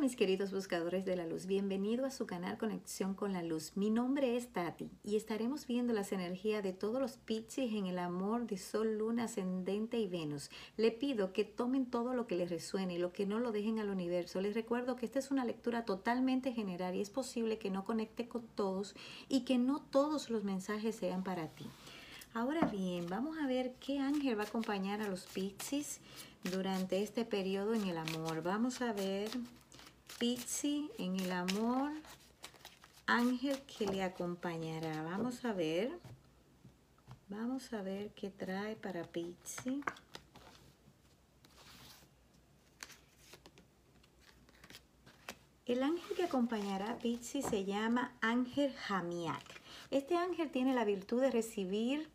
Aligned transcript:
Mis 0.00 0.14
queridos 0.14 0.52
buscadores 0.52 1.04
de 1.04 1.16
la 1.16 1.26
luz, 1.26 1.46
bienvenido 1.46 2.06
a 2.06 2.12
su 2.12 2.24
canal 2.24 2.56
Conexión 2.56 3.14
con 3.14 3.32
la 3.32 3.42
Luz. 3.42 3.72
Mi 3.74 3.90
nombre 3.90 4.36
es 4.36 4.52
Tati 4.52 4.92
y 5.02 5.16
estaremos 5.16 5.66
viendo 5.66 5.92
las 5.92 6.12
energías 6.12 6.62
de 6.62 6.72
todos 6.72 7.00
los 7.00 7.16
Piscis 7.16 7.74
en 7.74 7.86
el 7.86 7.98
amor 7.98 8.46
de 8.46 8.58
Sol, 8.58 8.96
Luna, 8.96 9.24
Ascendente 9.24 9.98
y 9.98 10.06
Venus. 10.06 10.50
Le 10.76 10.92
pido 10.92 11.32
que 11.32 11.44
tomen 11.44 11.84
todo 11.84 12.14
lo 12.14 12.28
que 12.28 12.36
les 12.36 12.48
resuene 12.48 12.94
y 12.94 12.98
lo 12.98 13.12
que 13.12 13.26
no 13.26 13.40
lo 13.40 13.50
dejen 13.50 13.80
al 13.80 13.90
universo. 13.90 14.40
Les 14.40 14.54
recuerdo 14.54 14.94
que 14.94 15.04
esta 15.04 15.18
es 15.18 15.32
una 15.32 15.44
lectura 15.44 15.84
totalmente 15.84 16.52
general 16.52 16.94
y 16.94 17.00
es 17.00 17.10
posible 17.10 17.58
que 17.58 17.70
no 17.70 17.84
conecte 17.84 18.28
con 18.28 18.46
todos 18.46 18.94
y 19.28 19.40
que 19.40 19.58
no 19.58 19.80
todos 19.80 20.30
los 20.30 20.44
mensajes 20.44 20.94
sean 20.94 21.24
para 21.24 21.48
ti. 21.48 21.66
Ahora 22.34 22.66
bien, 22.66 23.08
vamos 23.08 23.36
a 23.38 23.48
ver 23.48 23.74
qué 23.80 23.98
ángel 23.98 24.38
va 24.38 24.44
a 24.44 24.46
acompañar 24.46 25.02
a 25.02 25.08
los 25.08 25.26
Piscis 25.26 26.00
durante 26.44 27.02
este 27.02 27.24
periodo 27.24 27.74
en 27.74 27.88
el 27.88 27.98
amor. 27.98 28.44
Vamos 28.44 28.80
a 28.80 28.92
ver 28.92 29.28
Pizzi 30.16 30.90
en 30.98 31.20
el 31.20 31.30
amor, 31.30 31.92
ángel 33.06 33.60
que 33.62 33.86
le 33.86 34.02
acompañará. 34.02 35.02
Vamos 35.02 35.44
a 35.44 35.52
ver. 35.52 35.90
Vamos 37.28 37.72
a 37.72 37.82
ver 37.82 38.10
qué 38.12 38.30
trae 38.30 38.74
para 38.74 39.04
Pizzi. 39.04 39.82
El 45.66 45.82
ángel 45.82 46.16
que 46.16 46.24
acompañará 46.24 46.92
a 46.92 46.98
Pizzi 46.98 47.42
se 47.42 47.66
llama 47.66 48.16
Ángel 48.22 48.72
Jamiak. 48.74 49.60
Este 49.90 50.16
ángel 50.16 50.50
tiene 50.50 50.74
la 50.74 50.84
virtud 50.84 51.20
de 51.20 51.30
recibir 51.30 52.08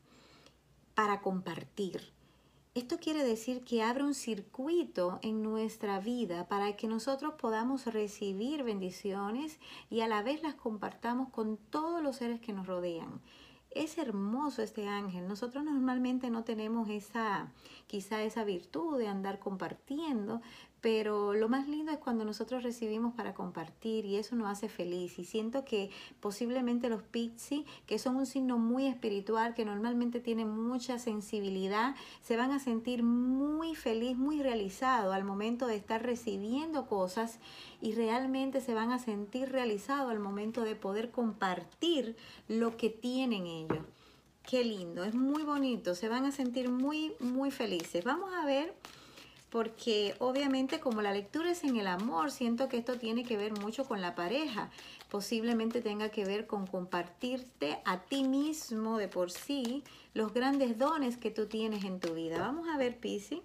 para 0.95 1.21
compartir 1.21 2.11
esto 2.75 2.97
quiere 2.97 3.23
decir 3.23 3.63
que 3.63 3.83
abre 3.83 4.03
un 4.03 4.15
circuito 4.15 5.19
en 5.21 5.43
nuestra 5.43 5.99
vida 5.99 6.47
para 6.47 6.75
que 6.75 6.87
nosotros 6.87 7.35
podamos 7.35 7.85
recibir 7.85 8.63
bendiciones 8.63 9.59
y 9.91 10.01
a 10.01 10.07
la 10.07 10.23
vez 10.23 10.41
las 10.41 10.55
compartamos 10.55 11.29
con 11.29 11.57
todos 11.57 12.01
los 12.01 12.15
seres 12.15 12.41
que 12.41 12.51
nos 12.51 12.65
rodean. 12.65 13.21
Es 13.69 13.99
hermoso 13.99 14.63
este 14.63 14.87
ángel. 14.87 15.27
Nosotros 15.27 15.63
normalmente 15.63 16.31
no 16.31 16.43
tenemos 16.43 16.89
esa, 16.89 17.51
quizá 17.85 18.23
esa 18.23 18.43
virtud 18.43 18.97
de 18.97 19.07
andar 19.07 19.39
compartiendo, 19.39 20.41
pero 20.83 21.33
lo 21.33 21.47
más 21.47 21.69
lindo 21.69 21.93
es 21.93 21.97
cuando 21.97 22.25
nosotros 22.25 22.61
recibimos 22.61 23.13
para 23.13 23.33
compartir 23.33 24.03
y 24.03 24.17
eso 24.17 24.35
nos 24.35 24.49
hace 24.49 24.67
feliz. 24.67 25.17
Y 25.17 25.23
siento 25.23 25.63
que 25.63 25.89
posiblemente 26.19 26.89
los 26.89 27.01
Pixie, 27.03 27.63
que 27.85 27.97
son 27.97 28.17
un 28.17 28.25
signo 28.25 28.57
muy 28.57 28.87
espiritual, 28.87 29.53
que 29.53 29.63
normalmente 29.63 30.19
tienen 30.19 30.49
mucha 30.49 30.99
sensibilidad, 30.99 31.95
se 32.21 32.35
van 32.35 32.51
a 32.51 32.59
sentir 32.59 33.01
muy 33.01 33.75
feliz, 33.75 34.17
muy 34.17 34.43
realizado 34.43 35.13
al 35.13 35.23
momento 35.23 35.67
de 35.67 35.77
estar 35.77 36.03
recibiendo 36.03 36.85
cosas 36.85 37.39
y 37.79 37.93
realmente 37.93 38.59
se 38.59 38.73
van 38.73 38.91
a 38.91 38.99
sentir 38.99 39.53
realizados 39.53 40.11
al 40.11 40.19
momento 40.19 40.63
de 40.63 40.75
poder 40.75 41.11
compartir 41.11 42.17
lo 42.49 42.75
que 42.75 42.89
tienen 42.89 43.47
ellos. 43.47 43.85
Qué 44.45 44.65
lindo, 44.65 45.05
es 45.05 45.15
muy 45.15 45.43
bonito, 45.43 45.95
se 45.95 46.09
van 46.09 46.25
a 46.25 46.33
sentir 46.33 46.69
muy, 46.69 47.13
muy 47.21 47.51
felices. 47.51 48.03
Vamos 48.03 48.33
a 48.33 48.45
ver 48.45 48.75
porque 49.53 50.15
obviamente 50.17 50.79
como 50.79 51.03
la 51.03 51.13
lectura 51.13 51.51
es 51.51 51.63
en 51.63 51.77
el 51.77 51.85
amor, 51.85 52.31
siento 52.31 52.69
que 52.69 52.77
esto 52.77 52.97
tiene 52.97 53.23
que 53.23 53.37
ver 53.37 53.51
mucho 53.59 53.85
con 53.85 54.01
la 54.01 54.15
pareja. 54.15 54.71
Posiblemente 55.11 55.79
tenga 55.79 56.09
que 56.09 56.25
ver 56.25 56.47
con 56.47 56.65
compartirte 56.65 57.77
a 57.85 57.99
ti 57.99 58.23
mismo 58.23 58.97
de 58.97 59.07
por 59.07 59.29
sí 59.29 59.83
los 60.15 60.33
grandes 60.33 60.79
dones 60.79 61.17
que 61.17 61.29
tú 61.29 61.45
tienes 61.45 61.83
en 61.83 61.99
tu 61.99 62.15
vida. 62.15 62.39
Vamos 62.39 62.67
a 62.67 62.79
ver, 62.79 62.97
Pisi, 62.97 63.43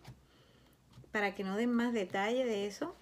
para 1.13 1.35
que 1.35 1.45
no 1.45 1.57
den 1.57 1.75
más 1.75 1.93
detalle 1.93 2.47
de 2.47 2.67
eso. 2.67 2.95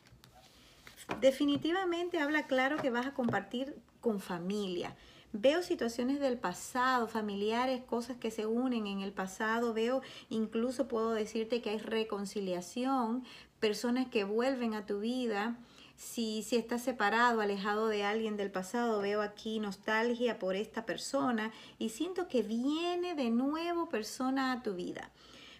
Definitivamente 1.20 2.18
habla 2.18 2.48
claro 2.48 2.76
que 2.76 2.90
vas 2.90 3.06
a 3.06 3.14
compartir 3.14 3.76
con 4.00 4.18
familia. 4.18 4.96
Veo 5.38 5.62
situaciones 5.62 6.18
del 6.18 6.38
pasado, 6.38 7.08
familiares, 7.08 7.82
cosas 7.82 8.16
que 8.16 8.30
se 8.30 8.46
unen 8.46 8.86
en 8.86 9.02
el 9.02 9.12
pasado. 9.12 9.74
Veo, 9.74 10.00
incluso 10.30 10.88
puedo 10.88 11.12
decirte 11.12 11.60
que 11.60 11.68
hay 11.68 11.78
reconciliación, 11.78 13.22
personas 13.60 14.08
que 14.08 14.24
vuelven 14.24 14.72
a 14.72 14.86
tu 14.86 15.00
vida. 15.00 15.58
Si, 15.94 16.42
si 16.42 16.56
estás 16.56 16.82
separado, 16.82 17.42
alejado 17.42 17.88
de 17.88 18.02
alguien 18.02 18.38
del 18.38 18.50
pasado, 18.50 19.02
veo 19.02 19.20
aquí 19.20 19.60
nostalgia 19.60 20.38
por 20.38 20.56
esta 20.56 20.86
persona 20.86 21.52
y 21.78 21.90
siento 21.90 22.28
que 22.28 22.42
viene 22.42 23.14
de 23.14 23.28
nuevo 23.28 23.90
persona 23.90 24.52
a 24.52 24.62
tu 24.62 24.74
vida. 24.74 25.10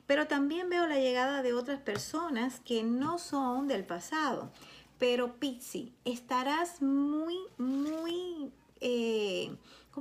Pero 0.07 0.27
también 0.27 0.71
veo 0.71 0.87
la 0.87 0.99
llegada 0.99 1.43
de 1.43 1.53
otras 1.53 1.81
personas 1.81 2.61
que 2.61 2.83
no 2.83 3.19
son 3.19 3.69
del 3.69 3.85
pasado. 3.85 4.51
Pero 4.99 5.35
Pixie, 5.37 5.93
estarás 6.07 6.81
muy, 6.81 7.37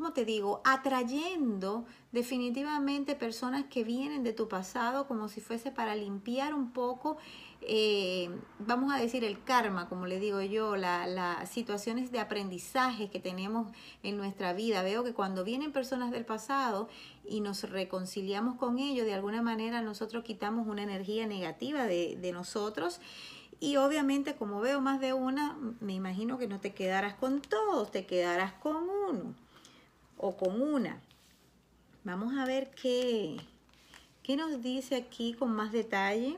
¿cómo 0.05 0.13
te 0.13 0.23
digo? 0.23 0.61
Atrayendo 0.65 1.83
definitivamente 2.11 3.15
personas 3.15 3.63
que 3.71 3.83
vienen 3.83 4.21
de 4.23 4.33
tu 4.33 4.47
pasado 4.47 5.07
como 5.07 5.29
si 5.29 5.41
fuese 5.41 5.71
para 5.71 5.95
limpiar 5.95 6.53
un 6.53 6.73
poco, 6.73 7.17
eh, 7.61 8.29
vamos 8.59 8.93
a 8.93 8.99
decir, 8.99 9.23
el 9.23 9.43
karma, 9.43 9.89
como 9.89 10.05
le 10.05 10.19
digo 10.19 10.41
yo, 10.41 10.75
las 10.75 11.49
situaciones 11.49 12.11
de 12.11 12.19
aprendizaje 12.19 13.09
que 13.09 13.19
tenemos 13.19 13.71
en 14.03 14.17
nuestra 14.17 14.53
vida. 14.53 14.83
Veo 14.83 15.03
que 15.03 15.15
cuando 15.15 15.43
vienen 15.43 15.71
personas 15.71 16.11
del 16.11 16.23
pasado 16.23 16.87
y 17.27 17.41
nos 17.41 17.67
reconciliamos 17.67 18.57
con 18.57 18.77
ellos, 18.77 19.07
de 19.07 19.15
alguna 19.15 19.41
manera 19.41 19.81
nosotros 19.81 20.23
quitamos 20.23 20.67
una 20.67 20.83
energía 20.83 21.25
negativa 21.25 21.85
de, 21.85 22.15
de 22.15 22.31
nosotros 22.31 23.01
y 23.59 23.77
obviamente 23.77 24.35
como 24.35 24.61
veo 24.61 24.81
más 24.81 24.99
de 24.99 25.13
una, 25.13 25.57
me 25.79 25.93
imagino 25.93 26.37
que 26.37 26.47
no 26.47 26.59
te 26.59 26.75
quedarás 26.75 27.15
con 27.15 27.41
todos, 27.41 27.89
te 27.89 28.05
quedarás 28.05 28.53
con 28.53 28.87
uno 29.09 29.44
o 30.17 30.37
con 30.37 30.61
una. 30.61 30.99
Vamos 32.03 32.37
a 32.37 32.45
ver 32.45 32.71
qué, 32.71 33.37
qué 34.23 34.35
nos 34.35 34.61
dice 34.61 34.95
aquí 34.95 35.33
con 35.33 35.51
más 35.51 35.71
detalle. 35.71 36.37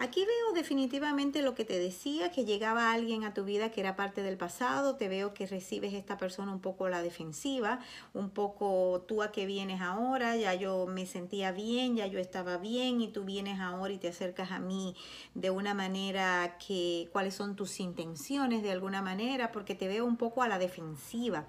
Aquí 0.00 0.24
veo 0.24 0.52
definitivamente 0.54 1.42
lo 1.42 1.56
que 1.56 1.64
te 1.64 1.76
decía, 1.76 2.30
que 2.30 2.44
llegaba 2.44 2.92
alguien 2.92 3.24
a 3.24 3.34
tu 3.34 3.44
vida 3.44 3.72
que 3.72 3.80
era 3.80 3.96
parte 3.96 4.22
del 4.22 4.36
pasado, 4.36 4.94
te 4.94 5.08
veo 5.08 5.34
que 5.34 5.44
recibes 5.44 5.92
esta 5.92 6.16
persona 6.16 6.52
un 6.52 6.60
poco 6.60 6.88
la 6.88 7.02
defensiva, 7.02 7.80
un 8.14 8.30
poco 8.30 9.04
tú 9.08 9.24
a 9.24 9.32
que 9.32 9.44
vienes 9.44 9.80
ahora, 9.80 10.36
ya 10.36 10.54
yo 10.54 10.86
me 10.86 11.04
sentía 11.04 11.50
bien, 11.50 11.96
ya 11.96 12.06
yo 12.06 12.20
estaba 12.20 12.58
bien 12.58 13.00
y 13.00 13.08
tú 13.08 13.24
vienes 13.24 13.58
ahora 13.58 13.92
y 13.92 13.98
te 13.98 14.06
acercas 14.06 14.52
a 14.52 14.60
mí 14.60 14.94
de 15.34 15.50
una 15.50 15.74
manera 15.74 16.58
que, 16.64 17.08
cuáles 17.10 17.34
son 17.34 17.56
tus 17.56 17.80
intenciones 17.80 18.62
de 18.62 18.70
alguna 18.70 19.02
manera, 19.02 19.50
porque 19.50 19.74
te 19.74 19.88
veo 19.88 20.04
un 20.04 20.16
poco 20.16 20.44
a 20.44 20.48
la 20.48 20.60
defensiva. 20.60 21.44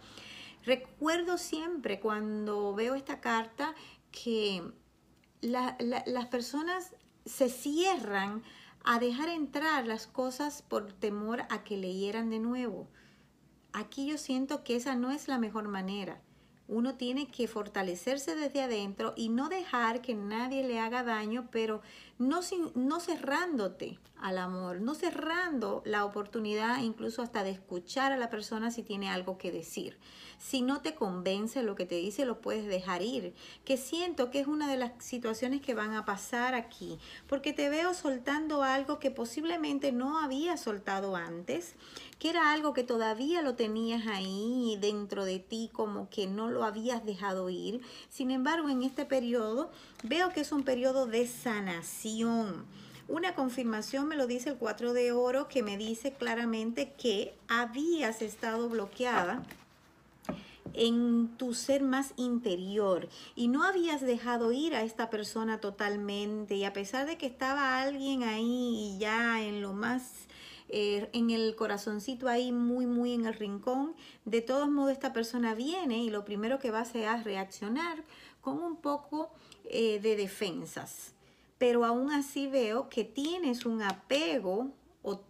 Recuerdo 0.66 1.38
siempre 1.38 2.00
cuando 2.00 2.74
veo 2.76 2.96
esta 2.96 3.22
carta 3.22 3.74
que 4.12 4.64
las 5.42 6.26
personas 6.28 6.96
se 7.26 7.50
cierran 7.50 8.44
a 8.84 9.00
dejar 9.00 9.30
entrar 9.30 9.88
las 9.88 10.08
cosas 10.08 10.62
por 10.62 10.92
temor 10.94 11.44
a 11.50 11.64
que 11.64 11.78
leyeran 11.78 12.30
de 12.30 12.40
nuevo. 12.40 12.88
Aquí 13.72 14.08
yo 14.08 14.18
siento 14.18 14.64
que 14.64 14.76
esa 14.76 14.96
no 14.96 15.12
es 15.12 15.28
la 15.28 15.38
mejor 15.38 15.68
manera. 15.68 16.22
Uno 16.68 16.96
tiene 16.96 17.28
que 17.28 17.48
fortalecerse 17.48 18.36
desde 18.36 18.62
adentro 18.62 19.14
y 19.16 19.30
no 19.30 19.50
dejar 19.50 20.02
que 20.02 20.14
nadie 20.14 20.64
le 20.64 20.80
haga 20.80 21.04
daño, 21.04 21.50
pero 21.52 21.82
no, 22.20 22.42
no 22.76 23.00
cerrándote 23.00 23.98
al 24.22 24.38
amor, 24.38 24.82
no 24.82 24.94
cerrando 24.94 25.82
la 25.86 26.04
oportunidad 26.04 26.82
incluso 26.82 27.22
hasta 27.22 27.46
de 27.46 27.52
escuchar 27.52 28.12
a 28.12 28.18
la 28.18 28.30
persona 28.30 28.70
si 28.70 28.84
tiene 28.84 29.10
algo 29.10 29.38
que 29.38 29.54
decir. 29.54 29.98
Si 30.38 30.62
no 30.62 30.82
te 30.82 30.96
convence 30.96 31.64
lo 31.64 31.76
que 31.76 31.86
te 31.86 31.96
dice, 31.96 32.26
lo 32.26 32.42
puedes 32.42 32.66
dejar 32.66 33.02
ir. 33.02 33.34
Que 33.64 33.78
siento 33.78 34.32
que 34.32 34.42
es 34.42 34.48
una 34.48 34.70
de 34.70 34.78
las 34.78 34.92
situaciones 35.04 35.62
que 35.62 35.74
van 35.74 35.94
a 35.94 36.06
pasar 36.06 36.56
aquí, 36.56 36.98
porque 37.28 37.54
te 37.54 37.70
veo 37.70 37.94
soltando 37.94 38.64
algo 38.64 39.00
que 39.00 39.12
posiblemente 39.12 39.92
no 39.92 40.20
había 40.20 40.58
soltado 40.58 41.16
antes, 41.16 41.76
que 42.20 42.30
era 42.30 42.52
algo 42.52 42.74
que 42.74 42.84
todavía 42.84 43.42
lo 43.42 43.56
tenías 43.56 44.08
ahí 44.08 44.78
dentro 44.82 45.24
de 45.24 45.40
ti, 45.40 45.70
como 45.72 46.10
que 46.10 46.28
no 46.28 46.50
lo 46.50 46.64
habías 46.66 47.06
dejado 47.06 47.50
ir. 47.50 47.82
Sin 48.10 48.32
embargo, 48.32 48.70
en 48.70 48.84
este 48.84 49.06
periodo 49.06 49.72
veo 50.04 50.30
que 50.30 50.42
es 50.42 50.52
un 50.52 50.64
periodo 50.64 51.06
de 51.06 51.28
sanación 51.28 52.09
una 53.08 53.34
confirmación 53.36 54.08
me 54.08 54.16
lo 54.16 54.28
dice 54.28 54.50
el 54.50 54.58
4 54.58 54.94
de 54.94 55.12
oro 55.12 55.48
que 55.48 55.64
me 55.64 55.78
dice 55.78 56.14
claramente 56.14 56.94
que 56.94 57.34
habías 57.48 58.22
estado 58.22 58.70
bloqueada 58.70 59.44
en 60.74 61.30
tu 61.38 61.54
ser 61.54 61.82
más 61.82 62.14
interior 62.16 63.10
y 63.36 63.48
no 63.48 63.64
habías 63.64 64.02
dejado 64.02 64.52
ir 64.52 64.76
a 64.76 64.84
esta 64.84 65.10
persona 65.10 65.60
totalmente. 65.60 66.56
Y 66.56 66.64
a 66.64 66.74
pesar 66.74 67.08
de 67.08 67.18
que 67.18 67.26
estaba 67.26 67.82
alguien 67.82 68.24
ahí 68.24 68.96
ya 69.00 69.42
en 69.42 69.62
lo 69.62 69.74
más 69.74 70.28
eh, 70.70 71.10
en 71.14 71.32
el 71.32 71.56
corazoncito 71.56 72.28
ahí 72.28 72.52
muy 72.52 72.86
muy 72.86 73.14
en 73.14 73.26
el 73.26 73.34
rincón 73.34 73.96
de 74.26 74.42
todos 74.42 74.70
modos 74.70 74.92
esta 74.92 75.14
persona 75.14 75.56
viene 75.56 75.98
y 76.04 76.12
lo 76.12 76.26
primero 76.26 76.60
que 76.60 76.70
va 76.70 76.78
a 76.78 76.84
hacer 76.84 77.06
es 77.06 77.24
reaccionar 77.24 78.04
con 78.42 78.62
un 78.62 78.76
poco 78.76 79.32
eh, 79.64 80.00
de 80.00 80.16
defensas 80.16 81.16
pero 81.60 81.86
aún 81.86 82.12
así 82.12 82.48
veo 82.48 82.90
que 82.90 83.04
tienes 83.04 83.66
un 83.66 83.84
apego 83.84 84.72
o 85.04 85.22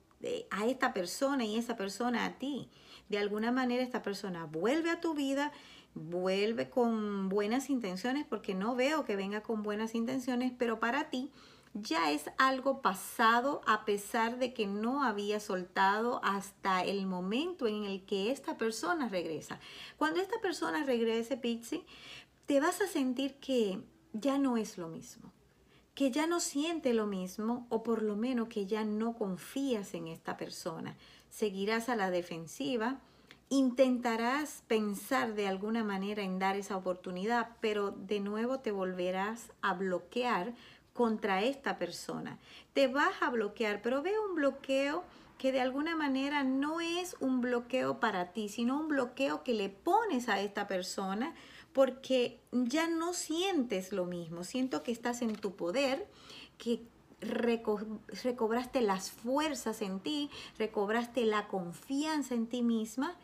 a 0.52 0.66
esta 0.68 0.94
persona 0.94 1.44
y 1.44 1.58
esa 1.58 1.76
persona 1.76 2.26
a 2.26 2.38
ti. 2.38 2.70
De 3.10 3.18
alguna 3.18 3.52
manera 3.52 3.84
esta 3.84 4.04
persona 4.04 4.46
vuelve 4.46 4.92
a 4.92 5.02
tu 5.02 5.16
vida, 5.16 5.52
vuelve 5.96 6.70
con 6.70 7.30
buenas 7.30 7.70
intenciones, 7.70 8.26
porque 8.30 8.54
no 8.54 8.76
veo 8.76 9.06
que 9.06 9.16
venga 9.16 9.42
con 9.42 9.64
buenas 9.64 9.96
intenciones, 9.96 10.54
pero 10.58 10.80
para 10.80 11.10
ti 11.10 11.32
ya 11.74 12.12
es 12.12 12.26
algo 12.38 12.82
pasado 12.82 13.62
a 13.66 13.86
pesar 13.86 14.38
de 14.38 14.54
que 14.54 14.68
no 14.68 15.04
había 15.04 15.40
soltado 15.40 16.22
hasta 16.24 16.84
el 16.84 17.08
momento 17.08 17.68
en 17.68 17.86
el 17.86 18.06
que 18.06 18.32
esta 18.32 18.58
persona 18.58 19.10
regresa. 19.10 19.60
Cuando 19.98 20.22
esta 20.22 20.40
persona 20.42 20.84
regrese, 20.84 21.38
Pixie, 21.38 21.86
te 22.46 22.60
vas 22.60 22.82
a 22.82 22.88
sentir 22.88 23.36
que 23.40 23.82
ya 24.14 24.38
no 24.38 24.58
es 24.58 24.78
lo 24.78 24.90
mismo 24.90 25.32
que 26.00 26.12
ya 26.12 26.28
no 26.28 26.40
siente 26.40 26.94
lo 26.94 27.08
mismo 27.08 27.68
o 27.68 27.84
por 27.84 28.04
lo 28.04 28.16
menos 28.16 28.48
que 28.48 28.66
ya 28.66 28.86
no 28.86 29.18
confías 29.18 29.94
en 29.94 30.08
esta 30.08 30.38
persona. 30.38 30.96
Seguirás 31.30 31.90
a 31.90 31.98
la 31.98 32.10
defensiva, 32.10 33.02
intentarás 33.50 34.64
pensar 34.70 35.34
de 35.34 35.46
alguna 35.46 35.84
manera 35.84 36.24
en 36.24 36.40
dar 36.40 36.56
esa 36.56 36.78
oportunidad, 36.78 37.50
pero 37.60 37.92
de 37.92 38.22
nuevo 38.22 38.60
te 38.60 38.72
volverás 38.72 39.52
a 39.62 39.74
bloquear 39.74 40.54
contra 40.94 41.42
esta 41.44 41.78
persona. 41.78 42.40
Te 42.72 42.88
vas 42.88 43.22
a 43.22 43.30
bloquear, 43.30 43.82
pero 43.82 44.02
veo 44.02 44.26
un 44.26 44.36
bloqueo 44.36 45.04
que 45.38 45.52
de 45.52 45.60
alguna 45.60 45.98
manera 45.98 46.46
no 46.46 46.80
es 46.80 47.18
un 47.20 47.42
bloqueo 47.42 48.00
para 48.00 48.32
ti, 48.32 48.48
sino 48.48 48.80
un 48.80 48.88
bloqueo 48.88 49.44
que 49.44 49.54
le 49.54 49.68
pones 49.68 50.30
a 50.30 50.40
esta 50.40 50.66
persona 50.66 51.36
porque 51.74 52.40
ya 52.52 52.88
no 52.88 53.14
sientes 53.14 53.92
lo 53.92 54.06
mismo, 54.06 54.44
siento 54.44 54.84
que 54.84 54.92
estás 54.92 55.22
en 55.22 55.36
tu 55.36 55.56
poder, 55.56 56.08
que 56.58 56.82
recobraste 57.22 58.82
las 58.82 59.12
fuerzas 59.12 59.82
en 59.82 60.00
ti, 60.00 60.30
recobraste 60.58 61.26
la 61.26 61.48
confianza 61.48 62.34
en 62.36 62.48
ti 62.48 62.62
misma 62.62 63.18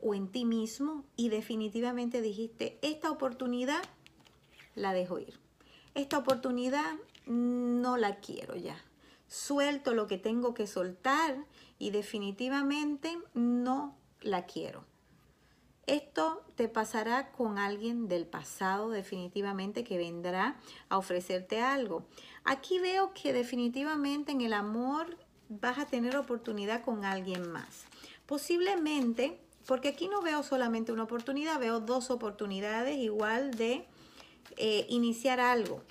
o 0.00 0.14
en 0.14 0.28
ti 0.28 0.44
mismo 0.44 1.04
y 1.16 1.28
definitivamente 1.28 2.20
dijiste, 2.20 2.78
esta 2.82 3.10
oportunidad 3.10 3.82
la 4.74 4.92
dejo 4.92 5.18
ir. 5.18 5.38
Esta 5.94 6.18
oportunidad 6.18 6.94
no 7.26 7.96
la 7.96 8.16
quiero 8.16 8.56
ya. 8.56 8.76
Suelto 9.28 9.94
lo 9.94 10.06
que 10.06 10.18
tengo 10.18 10.54
que 10.54 10.66
soltar 10.66 11.36
y 11.78 11.90
definitivamente 11.90 13.16
no 13.34 13.96
la 14.20 14.46
quiero. 14.46 14.84
Esto 15.86 16.42
te 16.54 16.68
pasará 16.68 17.30
con 17.32 17.58
alguien 17.58 18.08
del 18.08 18.26
pasado 18.26 18.90
definitivamente 18.90 19.84
que 19.84 19.98
vendrá 19.98 20.56
a 20.88 20.96
ofrecerte 20.96 21.60
algo. 21.60 22.04
Aquí 22.44 22.78
veo 22.78 23.12
que 23.12 23.32
definitivamente 23.32 24.32
en 24.32 24.40
el 24.40 24.54
amor 24.54 25.18
vas 25.48 25.78
a 25.78 25.86
tener 25.86 26.16
oportunidad 26.16 26.82
con 26.82 27.04
alguien 27.04 27.50
más. 27.50 27.84
Posiblemente, 28.26 29.38
porque 29.66 29.88
aquí 29.88 30.08
no 30.08 30.22
veo 30.22 30.42
solamente 30.42 30.92
una 30.92 31.02
oportunidad, 31.02 31.60
veo 31.60 31.80
dos 31.80 32.10
oportunidades 32.10 32.96
igual 32.96 33.52
de 33.52 33.86
eh, 34.56 34.86
iniciar 34.88 35.40
algo 35.40 35.82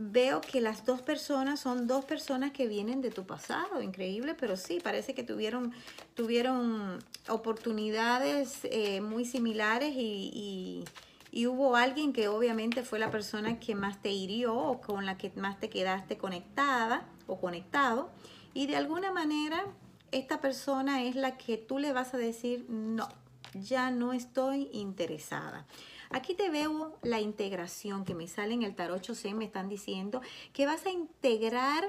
veo 0.00 0.40
que 0.40 0.60
las 0.60 0.86
dos 0.86 1.02
personas 1.02 1.58
son 1.58 1.88
dos 1.88 2.04
personas 2.04 2.52
que 2.52 2.68
vienen 2.68 3.02
de 3.02 3.10
tu 3.10 3.26
pasado, 3.26 3.82
increíble, 3.82 4.36
pero 4.38 4.56
sí, 4.56 4.78
parece 4.80 5.12
que 5.12 5.24
tuvieron, 5.24 5.72
tuvieron 6.14 7.00
oportunidades 7.28 8.60
eh, 8.62 9.00
muy 9.00 9.24
similares 9.24 9.94
y, 9.96 10.84
y, 11.32 11.46
hubo 11.46 11.74
alguien 11.76 12.12
que 12.12 12.28
obviamente 12.28 12.82
fue 12.84 12.98
la 12.98 13.10
persona 13.10 13.58
que 13.58 13.74
más 13.74 14.00
te 14.00 14.10
hirió 14.10 14.54
o 14.54 14.80
con 14.80 15.04
la 15.04 15.16
que 15.18 15.32
más 15.36 15.58
te 15.58 15.68
quedaste 15.68 16.16
conectada 16.16 17.06
o 17.26 17.40
conectado. 17.40 18.10
Y 18.54 18.66
de 18.66 18.76
alguna 18.76 19.12
manera 19.12 19.64
esta 20.10 20.40
persona 20.40 21.02
es 21.02 21.16
la 21.16 21.36
que 21.36 21.56
tú 21.56 21.78
le 21.78 21.92
vas 21.92 22.14
a 22.14 22.18
decir, 22.18 22.66
no, 22.68 23.08
ya 23.54 23.90
no 23.90 24.12
estoy 24.12 24.68
interesada. 24.72 25.66
Aquí 26.10 26.34
te 26.34 26.48
veo 26.48 26.96
la 27.02 27.20
integración 27.20 28.04
que 28.04 28.14
me 28.14 28.28
sale 28.28 28.54
en 28.54 28.62
el 28.62 28.74
tarot 28.74 29.02
8C, 29.02 29.34
me 29.34 29.44
están 29.44 29.68
diciendo 29.68 30.22
que 30.52 30.64
vas 30.64 30.86
a 30.86 30.90
integrar 30.90 31.84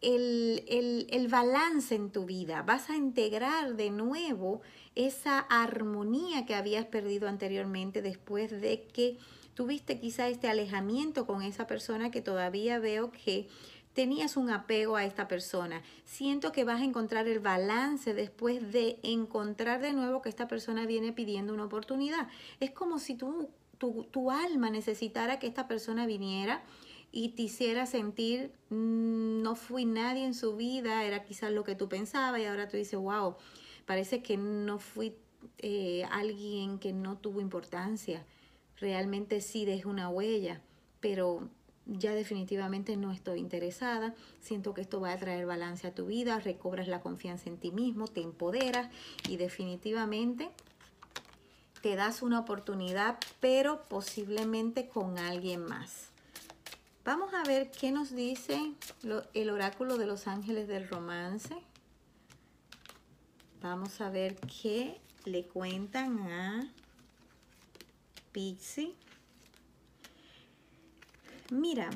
el, 0.00 1.06
el, 1.10 1.28
balance 1.28 1.94
en 1.94 2.10
tu 2.10 2.24
vida, 2.24 2.62
vas 2.62 2.90
a 2.90 2.96
integrar 2.96 3.76
de 3.76 3.90
nuevo 3.90 4.62
esa 4.94 5.38
armonía 5.38 6.46
que 6.46 6.54
habías 6.54 6.86
perdido 6.86 7.28
anteriormente 7.28 8.02
después 8.02 8.50
de 8.50 8.84
que 8.92 9.18
tuviste 9.54 10.00
quizá 10.00 10.28
este 10.28 10.48
alejamiento 10.48 11.26
con 11.26 11.42
esa 11.42 11.66
persona 11.66 12.10
que 12.10 12.22
todavía 12.22 12.78
veo 12.78 13.12
que 13.12 13.48
tenías 13.92 14.36
un 14.36 14.50
apego 14.50 14.96
a 14.96 15.04
esta 15.04 15.28
persona. 15.28 15.82
Siento 16.04 16.52
que 16.52 16.64
vas 16.64 16.80
a 16.80 16.84
encontrar 16.84 17.26
el 17.28 17.40
balance 17.40 18.14
después 18.14 18.72
de 18.72 18.98
encontrar 19.02 19.80
de 19.80 19.92
nuevo 19.92 20.22
que 20.22 20.28
esta 20.28 20.48
persona 20.48 20.86
viene 20.86 21.12
pidiendo 21.12 21.52
una 21.52 21.64
oportunidad. 21.64 22.28
Es 22.60 22.70
como 22.70 22.98
si 22.98 23.14
tu, 23.14 23.50
tu 23.78 24.30
alma 24.30 24.70
necesitara 24.70 25.38
que 25.38 25.46
esta 25.46 25.66
persona 25.66 26.06
viniera 26.06 26.62
y 27.12 27.30
te 27.30 27.42
hiciera 27.42 27.86
sentir, 27.86 28.52
mm, 28.68 29.42
no 29.42 29.56
fui 29.56 29.84
nadie 29.84 30.24
en 30.24 30.34
su 30.34 30.56
vida, 30.56 31.04
era 31.04 31.24
quizás 31.24 31.50
lo 31.50 31.64
que 31.64 31.74
tú 31.74 31.88
pensabas 31.88 32.40
y 32.40 32.44
ahora 32.44 32.68
tú 32.68 32.76
dices, 32.76 32.98
wow, 32.98 33.36
parece 33.86 34.22
que 34.22 34.36
no 34.36 34.78
fui 34.78 35.16
eh, 35.58 36.04
alguien 36.10 36.78
que 36.78 36.92
no 36.92 37.18
tuvo 37.18 37.40
importancia. 37.40 38.24
Realmente 38.76 39.40
sí 39.40 39.64
dejé 39.64 39.88
una 39.88 40.08
huella, 40.08 40.62
pero 41.00 41.48
ya 41.86 42.14
definitivamente 42.14 42.96
no 42.96 43.12
estoy 43.12 43.40
interesada, 43.40 44.14
siento 44.40 44.74
que 44.74 44.80
esto 44.82 45.00
va 45.00 45.12
a 45.12 45.18
traer 45.18 45.46
balance 45.46 45.86
a 45.86 45.94
tu 45.94 46.06
vida, 46.06 46.38
recobras 46.38 46.88
la 46.88 47.00
confianza 47.00 47.48
en 47.48 47.58
ti 47.58 47.72
mismo, 47.72 48.06
te 48.06 48.20
empoderas 48.20 48.90
y 49.28 49.36
definitivamente 49.36 50.50
te 51.82 51.96
das 51.96 52.22
una 52.22 52.40
oportunidad, 52.40 53.18
pero 53.40 53.88
posiblemente 53.88 54.88
con 54.88 55.18
alguien 55.18 55.64
más. 55.64 56.10
Vamos 57.04 57.32
a 57.32 57.42
ver 57.44 57.70
qué 57.70 57.90
nos 57.90 58.14
dice 58.14 58.74
el 59.32 59.50
oráculo 59.50 59.96
de 59.96 60.06
los 60.06 60.26
ángeles 60.26 60.68
del 60.68 60.86
romance. 60.86 61.56
Vamos 63.62 64.00
a 64.00 64.10
ver 64.10 64.36
qué 64.62 65.00
le 65.24 65.46
cuentan 65.46 66.20
a 66.30 66.70
Pixie. 68.32 68.94
Mira, 71.50 71.90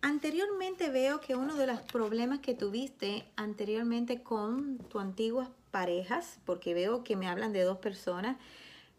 anteriormente 0.00 0.90
veo 0.90 1.20
que 1.20 1.34
uno 1.34 1.56
de 1.56 1.66
los 1.66 1.80
problemas 1.80 2.38
que 2.38 2.54
tuviste 2.54 3.24
anteriormente 3.34 4.22
con 4.22 4.78
tu 4.78 5.00
antiguas 5.00 5.48
parejas, 5.72 6.38
porque 6.44 6.72
veo 6.72 7.02
que 7.02 7.16
me 7.16 7.26
hablan 7.26 7.52
de 7.52 7.62
dos 7.62 7.78
personas, 7.78 8.36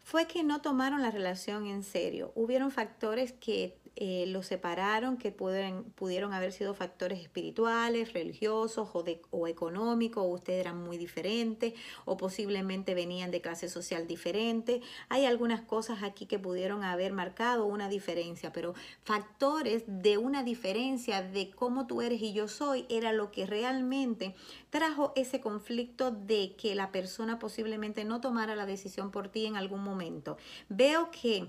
fue 0.04 0.26
que 0.26 0.42
no 0.42 0.60
tomaron 0.60 1.00
la 1.00 1.10
relación 1.10 1.66
en 1.66 1.82
serio. 1.84 2.32
Hubieron 2.34 2.70
factores 2.70 3.32
que 3.32 3.78
eh, 3.96 4.24
los 4.28 4.46
separaron, 4.46 5.16
que 5.16 5.32
pudieron, 5.32 5.84
pudieron 5.94 6.32
haber 6.32 6.52
sido 6.52 6.74
factores 6.74 7.20
espirituales, 7.20 8.12
religiosos 8.12 8.88
o, 8.92 9.04
o 9.30 9.46
económicos, 9.46 10.24
o 10.24 10.28
ustedes 10.28 10.60
eran 10.60 10.82
muy 10.82 10.96
diferentes, 10.96 11.74
o 12.04 12.16
posiblemente 12.16 12.94
venían 12.94 13.30
de 13.30 13.40
clase 13.40 13.68
social 13.68 14.06
diferente. 14.06 14.80
Hay 15.08 15.26
algunas 15.26 15.60
cosas 15.60 16.02
aquí 16.02 16.26
que 16.26 16.38
pudieron 16.38 16.82
haber 16.82 17.12
marcado 17.12 17.66
una 17.66 17.88
diferencia, 17.88 18.52
pero 18.52 18.74
factores 19.02 19.84
de 19.86 20.18
una 20.18 20.42
diferencia 20.42 21.22
de 21.22 21.50
cómo 21.50 21.86
tú 21.86 22.02
eres 22.02 22.22
y 22.22 22.32
yo 22.32 22.48
soy 22.48 22.86
era 22.88 23.12
lo 23.12 23.30
que 23.30 23.46
realmente 23.46 24.34
trajo 24.70 25.12
ese 25.16 25.40
conflicto 25.40 26.10
de 26.10 26.54
que 26.56 26.74
la 26.74 26.92
persona 26.92 27.38
posiblemente 27.38 28.04
no 28.04 28.20
tomara 28.20 28.54
la 28.54 28.66
decisión 28.66 29.10
por 29.10 29.28
ti 29.28 29.46
en 29.46 29.56
algún 29.56 29.82
momento. 29.82 30.36
Veo 30.68 31.10
que 31.10 31.48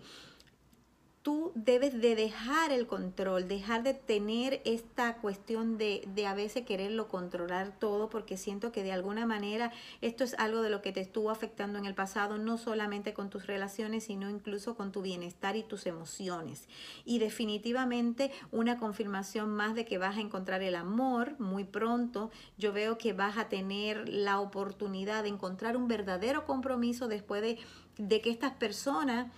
tú 1.21 1.51
debes 1.53 2.01
de 2.01 2.15
dejar 2.15 2.71
el 2.71 2.87
control, 2.87 3.47
dejar 3.47 3.83
de 3.83 3.93
tener 3.93 4.61
esta 4.65 5.17
cuestión 5.17 5.77
de, 5.77 6.03
de, 6.15 6.25
a 6.25 6.33
veces 6.33 6.65
quererlo 6.65 7.07
controlar 7.07 7.77
todo, 7.77 8.09
porque 8.09 8.37
siento 8.37 8.71
que 8.71 8.81
de 8.81 8.91
alguna 8.91 9.25
manera 9.25 9.71
esto 10.01 10.23
es 10.23 10.33
algo 10.39 10.61
de 10.61 10.71
lo 10.71 10.81
que 10.81 10.91
te 10.91 10.99
estuvo 10.99 11.29
afectando 11.29 11.77
en 11.77 11.85
el 11.85 11.93
pasado, 11.93 12.37
no 12.37 12.57
solamente 12.57 13.13
con 13.13 13.29
tus 13.29 13.45
relaciones, 13.45 14.05
sino 14.05 14.29
incluso 14.29 14.75
con 14.75 14.91
tu 14.91 15.01
bienestar 15.01 15.55
y 15.55 15.63
tus 15.63 15.85
emociones. 15.85 16.67
Y 17.05 17.19
definitivamente 17.19 18.31
una 18.51 18.79
confirmación 18.79 19.49
más 19.49 19.75
de 19.75 19.85
que 19.85 19.99
vas 19.99 20.17
a 20.17 20.21
encontrar 20.21 20.63
el 20.63 20.75
amor 20.75 21.39
muy 21.39 21.65
pronto. 21.65 22.31
Yo 22.57 22.73
veo 22.73 22.97
que 22.97 23.13
vas 23.13 23.37
a 23.37 23.47
tener 23.47 24.09
la 24.09 24.39
oportunidad 24.39 25.23
de 25.23 25.29
encontrar 25.29 25.77
un 25.77 25.87
verdadero 25.87 26.45
compromiso 26.45 27.07
después 27.07 27.41
de, 27.41 27.59
de 28.07 28.21
que 28.21 28.29
estas 28.29 28.53
personas 28.53 29.31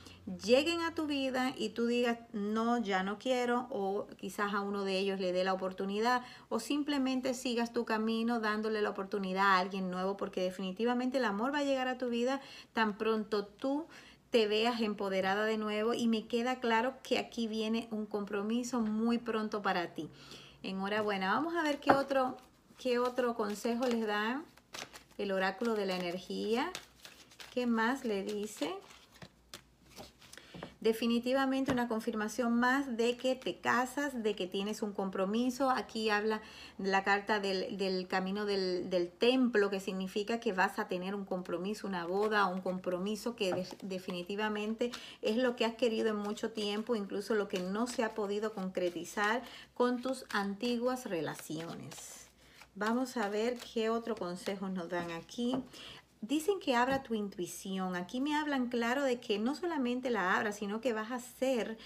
lleguen 0.43 0.82
a 0.82 0.96
tu 0.96 1.05
vida 1.05 1.53
y 1.58 1.70
tú 1.70 1.86
digas, 1.86 2.20
no, 2.32 2.77
ya 2.77 3.03
no 3.03 3.20
quiero, 3.20 3.67
o 3.70 4.08
quizás 4.17 4.53
a 4.53 4.62
uno 4.62 4.84
de 4.84 4.98
ellos 4.98 5.20
le 5.20 5.34
dé 5.34 5.43
la 5.43 5.53
oportunidad, 5.53 6.24
o 6.50 6.60
simplemente 6.60 7.34
sigas 7.34 7.74
tu 7.74 7.86
camino 7.86 8.39
dándole 8.39 8.82
la 8.82 8.89
oportunidad 8.89 9.46
a 9.46 9.60
alguien 9.60 9.91
nuevo, 9.91 10.15
porque 10.15 10.41
definitivamente 10.41 11.17
el 11.17 11.25
amor 11.25 11.53
va 11.53 11.60
a 11.60 11.63
llegar 11.63 11.88
a 11.88 11.98
tu 11.98 12.10
vida 12.10 12.41
tan 12.72 12.98
pronto 12.98 13.46
tú 13.46 13.88
te 14.29 14.48
veas 14.48 14.82
empoderada 14.82 15.46
de 15.46 15.58
nuevo 15.58 15.93
y 15.93 16.08
me 16.08 16.25
queda 16.25 16.60
claro 16.60 16.96
que 17.03 17.20
aquí 17.20 17.48
viene 17.48 17.88
un 17.91 18.05
compromiso 18.05 18.79
muy 18.79 19.17
pronto 19.17 19.62
para 19.62 19.93
ti. 19.93 20.10
Enhorabuena, 20.63 21.34
vamos 21.34 21.55
a 21.55 21.62
ver 21.63 21.79
qué 21.79 21.91
otro 21.91 22.38
¿Qué 22.84 23.00
otro 23.00 23.36
consejo 23.36 23.86
les 23.86 24.05
da 24.05 24.43
el 25.17 25.32
oráculo 25.32 25.74
de 25.74 25.86
la 25.86 25.96
energía? 25.96 26.70
¿Qué 27.54 27.68
más 27.68 28.04
le 28.04 28.24
dice? 28.24 28.74
definitivamente 30.82 31.72
una 31.72 31.88
confirmación 31.88 32.60
más 32.60 32.98
de 32.98 33.16
que 33.16 33.36
te 33.36 33.60
casas, 33.60 34.22
de 34.22 34.36
que 34.36 34.48
tienes 34.48 34.82
un 34.82 34.92
compromiso. 34.92 35.70
Aquí 35.70 36.10
habla 36.10 36.42
la 36.78 37.06
carta 37.06 37.40
del, 37.40 38.06
camino 38.10 38.46
del, 38.46 39.12
templo, 39.18 39.70
que 39.70 39.80
significa 39.80 40.42
que 40.42 40.52
vas 40.52 40.80
a 40.80 40.90
tener 40.90 41.16
un 41.16 41.24
compromiso, 41.24 41.88
una 41.88 42.06
boda, 42.06 42.48
un 42.48 42.60
compromiso 42.60 43.38
que 43.38 43.66
definitivamente 43.82 44.92
es 45.22 45.38
lo 45.38 45.56
que 45.56 45.64
has 45.64 45.76
querido 45.76 46.10
en 46.10 46.18
mucho 46.18 46.52
tiempo, 46.52 46.98
incluso 46.98 47.34
lo 47.34 47.48
que 47.48 47.60
no 47.60 47.88
se 47.88 48.04
ha 48.04 48.14
podido 48.14 48.52
concretizar 48.54 49.42
con 49.74 50.02
tus 50.02 50.26
antiguas 50.32 51.06
relaciones. 51.06 52.24
Vamos 52.76 53.18
a 53.18 53.30
ver 53.30 53.58
qué 53.74 53.90
otro 53.90 54.16
consejo 54.16 54.68
nos 54.68 54.90
dan 54.90 55.12
aquí 55.12 55.56
dicen 56.24 56.60
que 56.62 56.74
abra 56.74 57.03
tu 57.03 57.13
intuición. 57.13 57.96
Aquí 57.96 58.22
me 58.22 58.36
hablan 58.36 58.70
claro 58.70 59.03
de 59.03 59.20
que 59.20 59.39
no 59.39 59.56
solamente 59.56 60.10
la 60.10 60.36
abra, 60.36 60.53
sino 60.53 60.80
que 60.80 60.94
vas 60.94 61.12
a 61.12 61.20
ser 61.20 61.77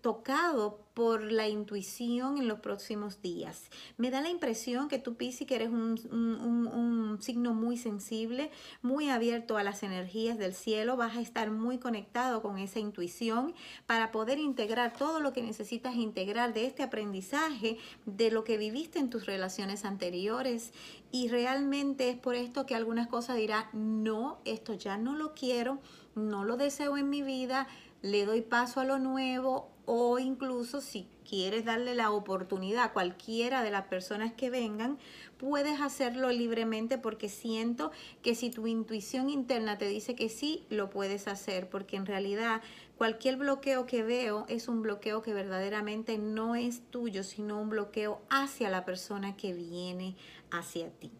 tocado 0.00 0.82
por 0.94 1.32
la 1.32 1.48
intuición 1.48 2.36
en 2.36 2.48
los 2.48 2.60
próximos 2.60 3.22
días. 3.22 3.70
Me 3.96 4.10
da 4.10 4.20
la 4.20 4.28
impresión 4.28 4.88
que 4.88 4.98
tú, 4.98 5.14
Pisi, 5.14 5.46
que 5.46 5.54
eres 5.54 5.70
un, 5.70 5.98
un, 6.12 7.18
signo 7.22 7.54
muy 7.54 7.76
sensible, 7.76 8.50
muy 8.82 9.08
abierto 9.08 9.56
a 9.56 9.62
las 9.62 9.82
energías 9.82 10.38
del 10.38 10.54
cielo, 10.54 10.96
vas 10.96 11.16
a 11.16 11.20
estar 11.20 11.50
muy 11.50 11.78
conectado 11.78 12.42
con 12.42 12.58
esa 12.58 12.78
intuición 12.78 13.54
para 13.86 14.10
poder 14.12 14.38
integrar 14.38 14.92
todo 14.92 15.20
lo 15.20 15.32
que 15.32 15.42
necesitas 15.42 15.94
integrar 15.94 16.52
de 16.52 16.66
este 16.66 16.82
aprendizaje, 16.82 17.78
de 18.04 18.30
lo 18.30 18.44
que 18.44 18.58
viviste 18.58 18.98
en 18.98 19.10
tus 19.10 19.26
relaciones 19.26 19.84
anteriores. 19.84 20.72
Y 21.10 21.28
realmente 21.28 22.10
es 22.10 22.18
por 22.18 22.34
esto 22.34 22.66
que 22.66 22.74
algunas 22.74 23.08
cosas 23.08 23.36
dirán, 23.36 23.66
no, 23.72 24.40
esto 24.44 24.74
ya 24.74 24.96
no 24.96 25.14
lo 25.14 25.34
quiero, 25.34 25.78
no 26.14 26.44
lo 26.44 26.56
deseo 26.56 26.96
en 26.96 27.08
mi 27.08 27.22
vida, 27.22 27.66
le 28.02 28.26
doy 28.26 28.42
paso 28.42 28.80
a 28.80 28.84
lo 28.84 28.98
nuevo 28.98 29.71
o 29.84 30.18
incluso 30.18 30.80
si 30.80 31.08
quieres 31.28 31.64
darle 31.64 31.94
la 31.94 32.10
oportunidad 32.10 32.84
a 32.84 32.92
cualquiera 32.92 33.62
de 33.62 33.70
las 33.70 33.86
personas 33.86 34.32
que 34.32 34.50
vengan, 34.50 34.98
puedes 35.38 35.80
hacerlo 35.80 36.30
libremente 36.30 36.98
porque 36.98 37.28
siento 37.28 37.90
que 38.22 38.34
si 38.34 38.50
tu 38.50 38.66
intuición 38.66 39.30
interna 39.30 39.78
te 39.78 39.88
dice 39.88 40.14
que 40.14 40.28
sí, 40.28 40.64
lo 40.70 40.90
puedes 40.90 41.28
hacer, 41.28 41.68
porque 41.68 41.96
en 41.96 42.06
realidad 42.06 42.62
cualquier 42.96 43.36
bloqueo 43.36 43.86
que 43.86 44.02
veo 44.02 44.46
es 44.48 44.68
un 44.68 44.82
bloqueo 44.82 45.22
que 45.22 45.34
verdaderamente 45.34 46.18
no 46.18 46.54
es 46.54 46.82
tuyo, 46.90 47.24
sino 47.24 47.60
un 47.60 47.70
bloqueo 47.70 48.22
hacia 48.30 48.70
la 48.70 48.84
persona 48.84 49.36
que 49.36 49.52
viene 49.52 50.16
hacia 50.50 50.90
ti. 50.90 51.10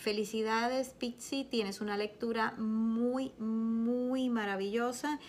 Felicidades, 0.00 0.94
Pixie, 0.98 1.44
tienes 1.44 1.82
una 1.82 1.98
lectura 1.98 2.52
muy, 2.56 3.32
muy 3.38 4.30
maravillosa. 4.30 5.20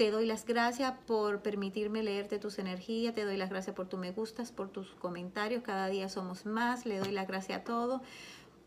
Te 0.00 0.10
doy 0.10 0.24
las 0.24 0.46
gracias 0.46 0.94
por 1.06 1.42
permitirme 1.42 2.02
leerte 2.02 2.38
tus 2.38 2.58
energías, 2.58 3.14
te 3.14 3.26
doy 3.26 3.36
las 3.36 3.50
gracias 3.50 3.76
por 3.76 3.86
tu 3.86 3.98
me 3.98 4.12
gustas, 4.12 4.50
por 4.50 4.70
tus 4.70 4.94
comentarios, 4.94 5.62
cada 5.62 5.88
día 5.88 6.08
somos 6.08 6.46
más, 6.46 6.86
le 6.86 7.00
doy 7.00 7.12
las 7.12 7.28
gracias 7.28 7.60
a 7.60 7.64
todos. 7.64 8.00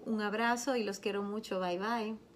Un 0.05 0.21
abrazo 0.21 0.75
y 0.75 0.83
los 0.83 0.99
quiero 0.99 1.23
mucho, 1.23 1.59
bye 1.59 1.79
bye. 1.79 2.32